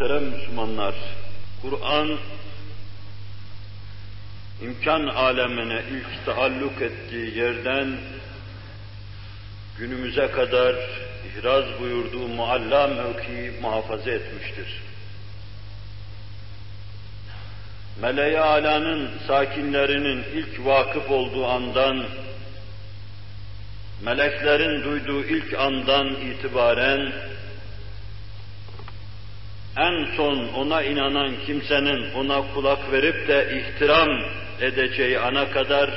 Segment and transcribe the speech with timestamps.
[0.00, 0.94] Muhterem Müslümanlar,
[1.62, 2.18] Kur'an
[4.62, 7.96] imkan alemine ilk taalluk ettiği yerden
[9.78, 10.74] günümüze kadar
[11.28, 14.82] ihraz buyurduğu mualla mevkiyi muhafaza etmiştir.
[18.00, 22.04] Meleği alanın sakinlerinin ilk vakıf olduğu andan,
[24.02, 27.12] meleklerin duyduğu ilk andan itibaren
[29.76, 34.08] en son ona inanan kimsenin ona kulak verip de ihtiram
[34.60, 35.90] edeceği ana kadar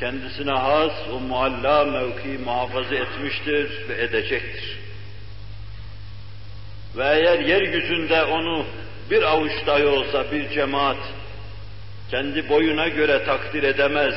[0.00, 4.78] kendisine has o mualla mevki muhafaza etmiştir ve edecektir.
[6.96, 8.66] Ve eğer yeryüzünde onu
[9.10, 10.98] bir avuç dahi olsa bir cemaat
[12.10, 14.14] kendi boyuna göre takdir edemez,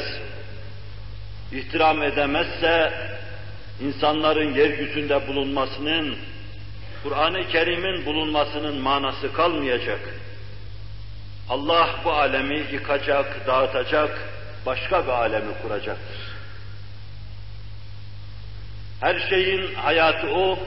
[1.52, 2.94] ihtiram edemezse
[3.82, 6.18] insanların yeryüzünde bulunmasının
[7.04, 10.00] Kur'an-ı Kerim'in bulunmasının manası kalmayacak.
[11.50, 14.30] Allah bu alemi yıkacak, dağıtacak,
[14.66, 16.18] başka bir alemi kuracaktır.
[19.02, 20.60] Her şeyin hayatı O,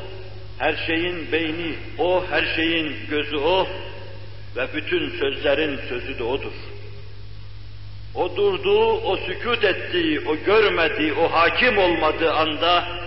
[0.59, 3.69] her şeyin beyni O, her şeyin gözü O
[4.57, 6.53] ve bütün sözlerin sözü de O'dur.
[8.15, 13.04] O durduğu, o sükut ettiği, o görmediği, o hakim olmadığı anda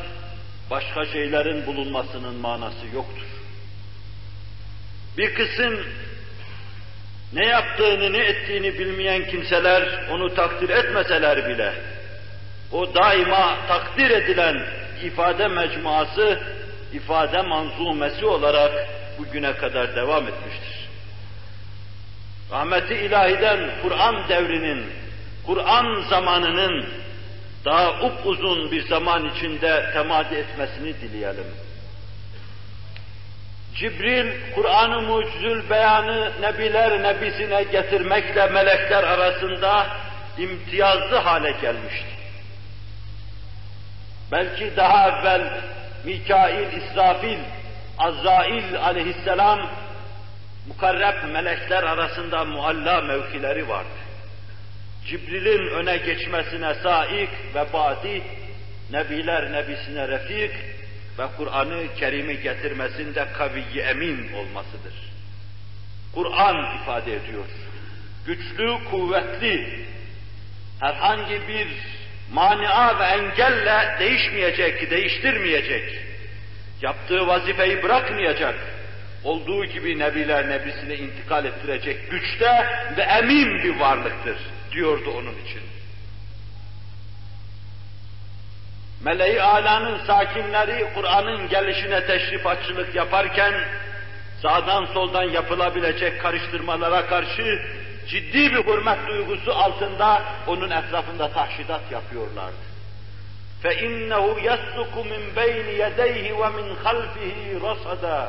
[0.71, 3.27] başka şeylerin bulunmasının manası yoktur.
[5.17, 5.79] Bir kısım
[7.33, 11.73] ne yaptığını, ne ettiğini bilmeyen kimseler onu takdir etmeseler bile,
[12.71, 14.65] o daima takdir edilen
[15.03, 16.39] ifade mecmuası,
[16.93, 18.71] ifade manzumesi olarak
[19.19, 20.87] bugüne kadar devam etmiştir.
[22.51, 24.85] Rahmeti ilahiden Kur'an devrinin,
[25.45, 26.85] Kur'an zamanının
[27.67, 31.45] daha upuzun bir zaman içinde temadi etmesini dileyelim.
[33.75, 39.87] Cibril, Kur'an-ı mucizül beyanı Nebiler Nebisine getirmekle melekler arasında
[40.37, 42.07] imtiyazlı hale gelmişti.
[44.31, 45.61] Belki daha evvel
[46.05, 47.39] Mikail, İsrafil,
[47.97, 49.69] Azrail aleyhisselam
[50.67, 54.06] mukarreb melekler arasında mualla mevkileri vardı.
[55.07, 58.23] Cibril'in öne geçmesine saik ve badi,
[58.91, 60.51] Nebiler Nebisine refik
[61.19, 64.93] ve Kur'an'ı Kerim'i getirmesinde kaviyi emin olmasıdır.
[66.13, 67.45] Kur'an ifade ediyor.
[68.25, 69.85] Güçlü, kuvvetli,
[70.79, 71.67] herhangi bir
[72.31, 75.99] mania ve engelle değişmeyecek, değiştirmeyecek,
[76.81, 78.55] yaptığı vazifeyi bırakmayacak,
[79.23, 82.65] olduğu gibi Nebiler Nebisine intikal ettirecek güçte
[82.97, 84.37] ve emin bir varlıktır
[84.76, 85.62] diyordu onun için.
[89.04, 93.54] Meleği alanın sakinleri Kur'an'ın gelişine teşrif açılık yaparken
[94.42, 97.62] sağdan soldan yapılabilecek karıştırmalara karşı
[98.08, 102.72] ciddi bir hürmet duygusu altında onun etrafında tahşidat yapıyorlardı.
[103.62, 108.26] فَاِنَّهُ يَسْلُكُ مِنْ بَيْنِ يَدَيْهِ وَمِنْ خَلْفِهِ رَصَدًا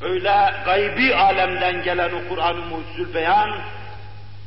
[0.00, 3.58] Öyle gaybi alemden gelen o Kur'an-ı Mucizül Beyan,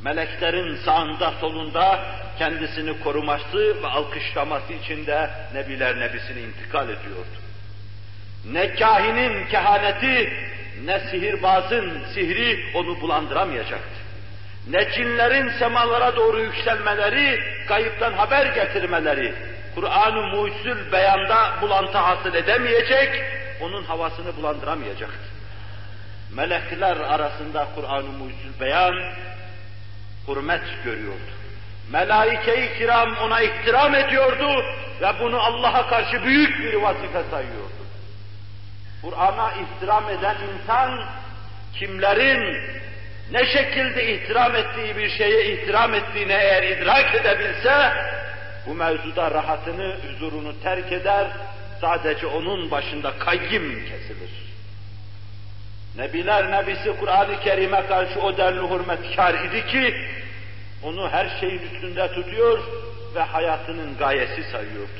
[0.05, 1.99] meleklerin sağında solunda
[2.37, 7.35] kendisini koruması ve alkışlaması içinde Nebiler Nebisini intikal ediyordu.
[8.51, 10.33] Ne kahinin kehaneti,
[10.85, 13.95] ne sihirbazın sihri onu bulandıramayacaktı.
[14.69, 19.33] Ne cinlerin semalara doğru yükselmeleri, kayıptan haber getirmeleri,
[19.75, 23.23] Kur'an-ı Mucizül beyanda bulantı hasıl edemeyecek,
[23.61, 25.27] onun havasını bulandıramayacaktı.
[26.35, 28.95] Melekler arasında Kur'an-ı Mucizül beyan,
[30.27, 31.31] hürmet görüyordu.
[31.91, 34.65] Melaike-i kiram ona ihtiram ediyordu
[35.01, 37.85] ve bunu Allah'a karşı büyük bir vazife sayıyordu.
[39.01, 41.05] Kur'an'a ihtiram eden insan,
[41.73, 42.57] kimlerin
[43.31, 47.93] ne şekilde ihtiram ettiği bir şeye ihtiram ettiğini eğer idrak edebilse,
[48.67, 51.27] bu mevzuda rahatını, huzurunu terk eder,
[51.81, 54.54] sadece onun başında kayyim kesilir.
[55.97, 59.95] Nebiler Nebisi Kur'an-ı Kerim'e karşı o denli hürmetkar idi ki,
[60.83, 62.59] onu her şeyin üstünde tutuyor
[63.15, 64.99] ve hayatının gayesi sayıyordu.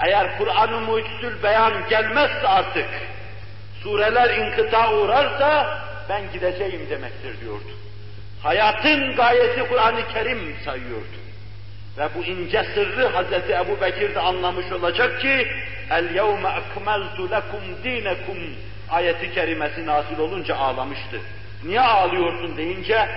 [0.00, 2.88] Eğer Kur'an-ı Mucizül Beyan gelmezse artık,
[3.82, 7.70] sureler inkıta uğrarsa ben gideceğim demektir diyordu.
[8.42, 11.18] Hayatın gayesi Kur'an-ı Kerim sayıyordu.
[11.98, 15.48] Ve bu ince sırrı Hazreti Ebu Bekir de anlamış olacak ki
[15.90, 18.38] el-yevme ekmeltu lekum dinekum
[18.89, 21.19] ayeti kerimesi nazil olunca ağlamıştı.
[21.63, 23.09] Niye ağlıyorsun deyince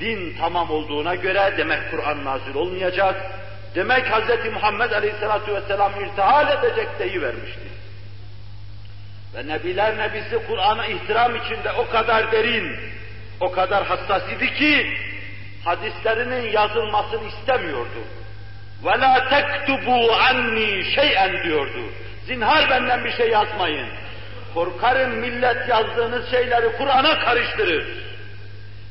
[0.00, 3.30] din tamam olduğuna göre demek Kur'an nazil olmayacak,
[3.74, 4.52] demek Hz.
[4.52, 7.68] Muhammed Aleyhisselatü Vesselam irtihal edecek deyivermişti.
[9.34, 12.76] Ve Nebiler Nebisi Kur'an'a ihtiram içinde o kadar derin,
[13.40, 14.96] o kadar hassas idi ki
[15.64, 18.00] hadislerinin yazılmasını istemiyordu.
[18.84, 21.84] وَلَا تَكْتُبُوا عَنِّي شَيْئًا diyordu.
[22.26, 23.88] Zinhar benden bir şey yazmayın.
[24.53, 27.85] Korkarım millet yazdığınız şeyleri Kur'an'a karıştırır.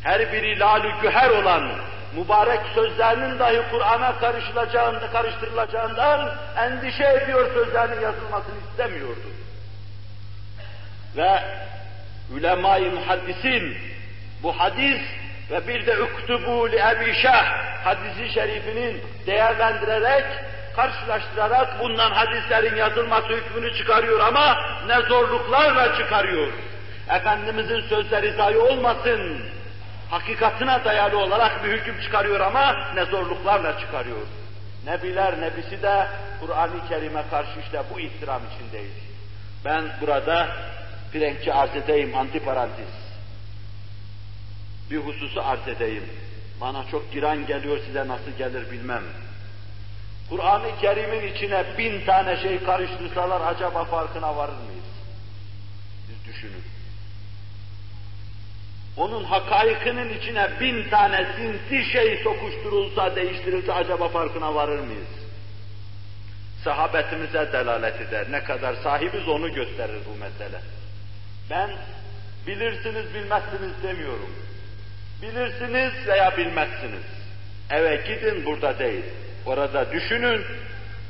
[0.02, 1.70] Her biri lalü güher olan,
[2.14, 9.28] mübarek sözlerinin dahi Kur'an'a karışılacağında, karıştırılacağından endişe ediyor sözlerinin yazılmasını istemiyordu.
[11.16, 11.42] Ve
[12.34, 13.76] ulema-i muhaddisin
[14.42, 15.00] bu hadis
[15.50, 17.14] ve bir de uktubu li Ebi
[17.84, 20.24] hadisi şerifinin değerlendirerek,
[20.76, 26.52] karşılaştırarak bundan hadislerin yazılması hükmünü çıkarıyor ama ne zorluklarla çıkarıyor.
[27.08, 29.42] Efendimizin sözleri zayi olmasın,
[30.10, 34.26] hakikatine dayalı olarak bir hüküm çıkarıyor ama ne zorluklarla çıkarıyor.
[34.86, 36.06] Nebiler nebisi de
[36.40, 39.10] Kur'an-ı Kerim'e karşı işte bu ihtiram içindeyiz.
[39.64, 40.48] Ben burada
[41.12, 42.88] Frenkçe arz edeyim, antiparantez.
[44.90, 46.04] Bir hususu arz edeyim.
[46.60, 49.02] Bana çok giren geliyor, size nasıl gelir bilmem.
[50.30, 54.84] Kur'an-ı Kerim'in içine bin tane şey karıştırsalar acaba farkına varır mıyız?
[56.06, 56.62] Siz düşünün.
[58.96, 65.08] Onun hakaikinin içine bin tane sinsi şey sokuşturulsa, değiştirilse acaba farkına varır mıyız?
[66.64, 68.26] Sahabetimize delalet eder.
[68.30, 70.60] Ne kadar sahibiz onu gösterir bu mesele.
[71.50, 71.70] Ben
[72.46, 74.30] bilirsiniz bilmezsiniz demiyorum.
[75.22, 77.04] Bilirsiniz veya bilmezsiniz.
[77.70, 79.04] Eve gidin burada değil.
[79.46, 80.44] Orada düşünün.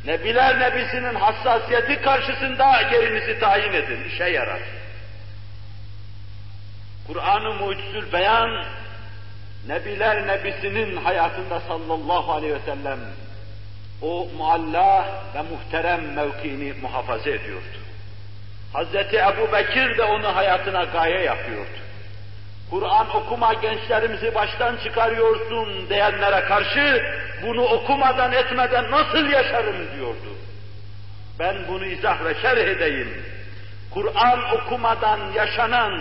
[0.07, 4.05] Nebiler Nebisi'nin hassasiyeti karşısında gerinizi tayin edin.
[4.05, 4.61] İşe yarar.
[7.07, 8.65] Kur'an-ı Mucizül Beyan,
[9.67, 12.99] Nebiler Nebisi'nin hayatında sallallahu aleyhi ve sellem
[14.03, 17.65] o mualla ve muhterem mevkiini muhafaza ediyordu.
[18.73, 21.90] Hazreti Ebu Bekir de onu hayatına gaye yapıyordu.
[22.71, 27.03] Kur'an okuma gençlerimizi baştan çıkarıyorsun diyenlere karşı
[27.43, 30.37] bunu okumadan etmeden nasıl yaşarım diyordu.
[31.39, 33.25] Ben bunu izah ve şerh edeyim.
[33.95, 36.01] Kur'an okumadan yaşanan,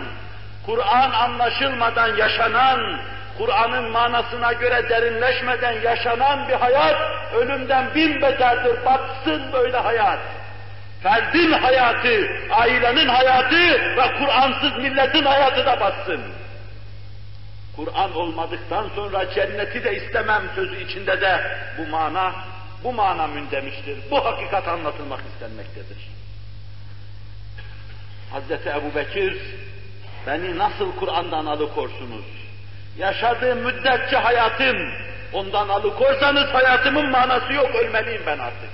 [0.66, 3.00] Kur'an anlaşılmadan yaşanan,
[3.38, 6.95] Kur'an'ın manasına göre derinleşmeden yaşanan bir hayat
[7.36, 8.86] ölümden bin beterdir.
[8.86, 10.19] Batsın böyle hayat.
[11.04, 16.22] Ferdin hayatı, ailenin hayatı ve Kur'ansız milletin hayatı da batsın.
[17.79, 22.35] Kur'an olmadıktan sonra cenneti de istemem sözü içinde de bu mana,
[22.83, 23.97] bu mana mündemiştir.
[24.11, 25.97] Bu hakikat anlatılmak istenmektedir.
[28.31, 29.37] Hazreti Ebu Bekir,
[30.27, 32.25] beni nasıl Kur'an'dan alıkorsunuz?
[32.97, 34.77] Yaşadığım müddetçe hayatım,
[35.33, 38.69] ondan alıkorsanız hayatımın manası yok, ölmeliyim ben artık.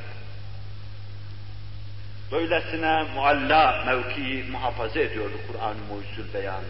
[2.31, 6.63] Böylesine mualla mevkii muhafaza ediyordu Kur'an-ı Mucizül Beyan.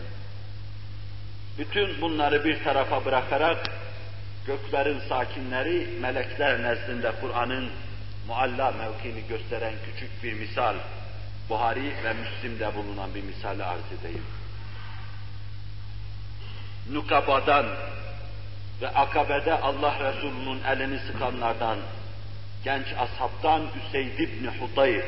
[1.58, 3.72] Bütün bunları bir tarafa bırakarak
[4.46, 7.70] göklerin sakinleri melekler nezdinde Kur'an'ın
[8.28, 10.76] mualla mevkini gösteren küçük bir misal,
[11.50, 14.26] Buhari ve Müslim'de bulunan bir misali arz edeyim.
[16.92, 17.66] Nukaba'dan
[18.82, 21.78] ve Akabe'de Allah Resulü'nün elini sıkanlardan,
[22.64, 25.06] genç ashabtan Üseyd ibn Hudayr,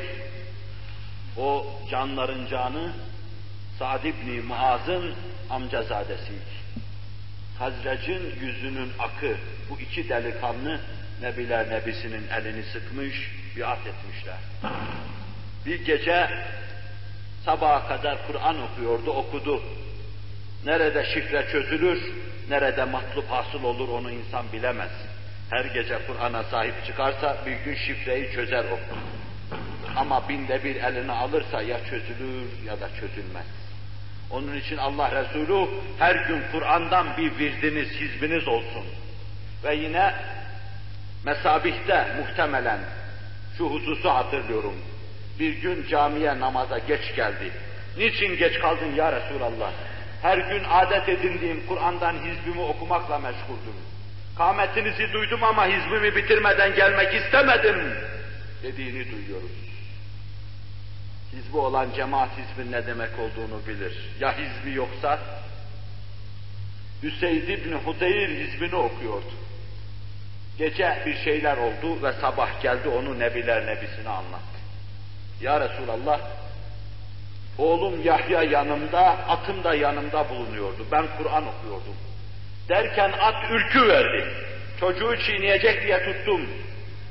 [1.36, 2.92] o canların canı
[3.78, 5.14] Sa'd ibn Muaz'ın
[5.50, 6.58] amcazadesiydi.
[7.58, 9.36] Hazrec'in yüzünün akı,
[9.70, 10.80] bu iki delikanlı
[11.22, 14.36] Nebiler Nebisi'nin elini sıkmış, biat etmişler.
[15.66, 16.30] Bir gece
[17.44, 19.62] sabaha kadar Kur'an okuyordu, okudu.
[20.64, 22.12] Nerede şifre çözülür,
[22.48, 24.90] nerede matlup hasıl olur onu insan bilemez.
[25.50, 28.78] Her gece Kur'an'a sahip çıkarsa bir gün şifreyi çözer o.
[29.96, 33.46] Ama binde bir eline alırsa ya çözülür ya da çözülmez.
[34.30, 35.68] Onun için Allah Resulü
[35.98, 38.84] her gün Kur'an'dan bir virdiniz, hizbiniz olsun.
[39.64, 40.14] Ve yine
[41.24, 42.78] mesabihte muhtemelen
[43.58, 44.74] şu hususu hatırlıyorum.
[45.38, 47.50] Bir gün camiye namaza geç geldi.
[47.98, 49.72] Niçin geç kaldın ya Resulallah?
[50.22, 53.74] Her gün adet edindiğim Kur'an'dan hizbimi okumakla meşguldüm.
[54.38, 57.76] Kametinizi duydum ama hizbimi bitirmeden gelmek istemedim
[58.62, 59.67] dediğini duyuyoruz.
[61.32, 63.92] Hizbi olan cemaat hizbin ne demek olduğunu bilir.
[64.20, 65.18] Ya hizbi yoksa?
[67.02, 69.32] Hüseyin İbni Hudeyr hizbini okuyordu.
[70.58, 74.58] Gece bir şeyler oldu ve sabah geldi onu Nebiler Nebisine anlattı.
[75.40, 76.20] Ya Resulallah,
[77.58, 80.86] oğlum Yahya yanımda, atım da yanımda bulunuyordu.
[80.92, 81.96] Ben Kur'an okuyordum.
[82.68, 84.28] Derken at ürkü verdi.
[84.80, 86.48] Çocuğu çiğneyecek diye tuttum.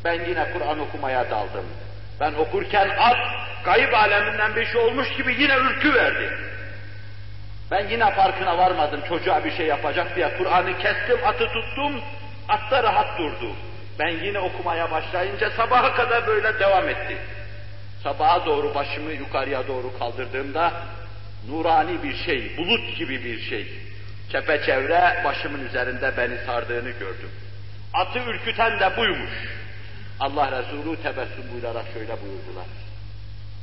[0.04, 1.66] Ben yine Kur'an okumaya daldım.
[2.20, 3.18] Ben okurken at,
[3.64, 6.32] kayıp aleminden bir şey olmuş gibi yine ürkü verdi.
[7.72, 12.02] Ben yine farkına varmadım çocuğa bir şey yapacak diye Kur'an'ı kestim, atı tuttum,
[12.48, 13.52] at da rahat durdu.
[14.00, 17.18] Ben yine okumaya başlayınca sabaha kadar böyle devam etti.
[18.04, 20.74] Sabaha doğru başımı yukarıya doğru kaldırdığımda
[21.50, 23.68] nurani bir şey, bulut gibi bir şey,
[24.32, 27.32] çepeçevre başımın üzerinde beni sardığını gördüm.
[27.94, 29.57] Atı ürküten de buymuş.
[30.20, 32.66] Allah Resulü tebessüm buyurarak şöyle buyurdular.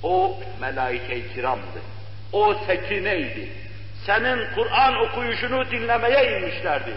[0.03, 1.81] O melaike-i kiramdı.
[2.33, 3.53] O sekineydi.
[4.07, 6.95] Senin Kur'an okuyuşunu dinlemeye inmişlerdi.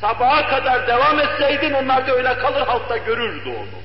[0.00, 3.80] Sabaha kadar devam etseydin onlar da öyle kalır halkta görürdü onu.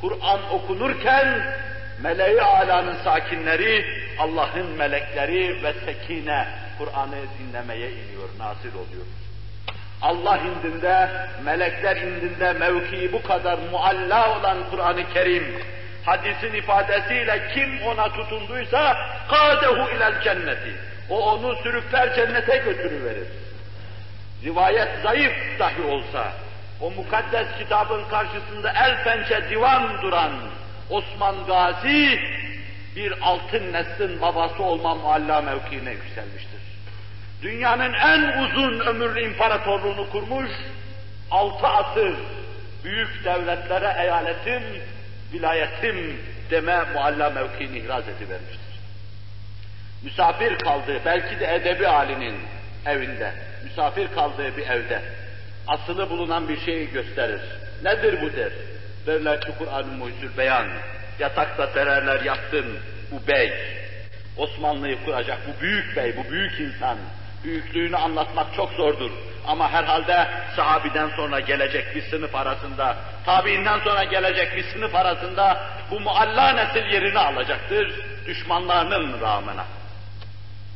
[0.00, 1.56] Kur'an okunurken
[2.02, 3.84] meleği alanın sakinleri,
[4.18, 9.06] Allah'ın melekleri ve sekine Kur'an'ı dinlemeye iniyor, nazil oluyor.
[10.02, 11.10] Allah indinde,
[11.44, 15.62] melekler indinde mevkii bu kadar mualla olan Kur'an-ı Kerim,
[16.04, 18.96] hadisin ifadesiyle kim ona tutunduysa
[19.28, 20.74] kadehu ilel cenneti.
[21.10, 23.28] O onu sürükler cennete götürüverir.
[24.44, 26.32] Rivayet zayıf dahi olsa,
[26.80, 30.32] o mukaddes kitabın karşısında el pençe divan duran
[30.90, 32.20] Osman Gazi,
[32.96, 36.75] bir altın neslin babası olma mualla mevkiine yükselmiştir.
[37.42, 40.50] Dünyanın en uzun ömürlü imparatorluğunu kurmuş,
[41.30, 42.14] altı asır
[42.84, 44.62] büyük devletlere eyaletim,
[45.32, 48.60] vilayetim deme mualla mevkiini ihraz edivermiştir.
[50.02, 52.36] Misafir kaldığı, belki de edebi halinin
[52.86, 53.32] evinde,
[53.64, 55.02] misafir kaldığı bir evde
[55.66, 57.40] asılı bulunan bir şeyi gösterir.
[57.82, 58.52] Nedir bu der?
[59.06, 60.66] Derler ki Kur'an-ı Beyan.
[61.18, 62.78] Yatakta sererler yattın
[63.10, 63.52] bu bey.
[64.36, 66.98] Osmanlı'yı kuracak bu büyük bey, bu büyük insan.
[67.44, 69.10] Büyüklüğünü anlatmak çok zordur.
[69.46, 76.00] Ama herhalde sahabiden sonra gelecek bir sınıf arasında, tabiinden sonra gelecek bir sınıf arasında bu
[76.00, 79.64] mualla nesil yerini alacaktır düşmanlarının rağmına.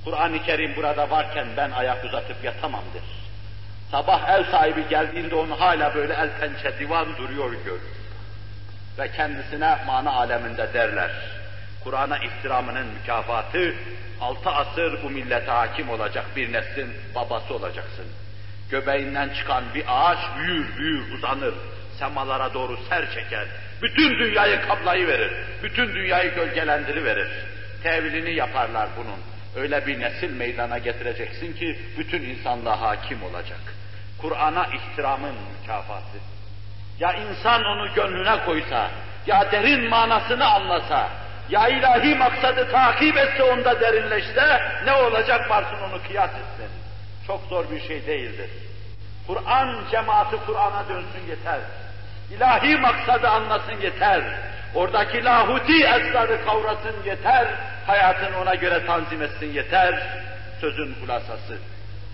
[0.04, 3.02] Kur'an-ı Kerim burada varken ben ayak uzatıp yatamamdır.
[3.90, 7.80] Sabah ev sahibi geldiğinde onu hala böyle el pençe divan duruyor görür.
[8.98, 11.10] Ve kendisine mana aleminde derler.
[11.84, 13.74] Kur'an'a ihtiramının mükafatı,
[14.20, 18.04] altı asır bu millete hakim olacak bir neslin babası olacaksın.
[18.70, 21.54] Göbeğinden çıkan bir ağaç büyür büyür uzanır,
[21.98, 23.46] semalara doğru ser çeker.
[23.82, 27.28] Bütün dünyayı kaplayıverir, bütün dünyayı gölgelendiriverir.
[27.82, 29.20] Tevilini yaparlar bunun.
[29.62, 33.60] Öyle bir nesil meydana getireceksin ki bütün insanlığa hakim olacak.
[34.18, 36.18] Kur'an'a ihtiramın mükafatı.
[37.00, 38.90] Ya insan onu gönlüne koysa,
[39.26, 41.10] ya derin manasını anlasa,
[41.50, 46.70] ya ilahi maksadı takip etse onda derinleşse, ne olacak varsın onu kıyas etsin.
[47.26, 48.50] Çok zor bir şey değildir.
[49.26, 51.60] Kur'an cemaati Kur'an'a dönsün yeter.
[52.30, 54.22] İlahi maksadı anlasın yeter.
[54.74, 57.46] Oradaki lahuti esrarı kavrasın yeter.
[57.86, 60.02] Hayatını ona göre tanzim etsin yeter.
[60.60, 61.58] Sözün hulasası.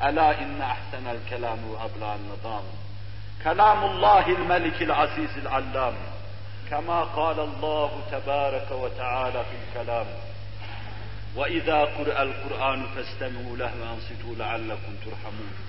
[0.02, 2.62] Ela inne ahsenel kelamu ablan nizam.
[3.44, 5.94] Kelamullahil melikil azizil allam.
[6.70, 10.06] كما قال الله تبارك وتعالى في الكلام
[11.36, 15.66] وإذا قرأ القرآن فاستمعوا له وأنصتوا لعلكم ترحمون.